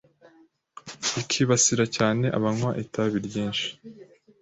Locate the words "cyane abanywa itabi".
1.97-3.17